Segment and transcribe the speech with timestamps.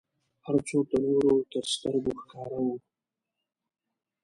[0.45, 2.67] هر څوک د نورو تر سترګو ښکاره و.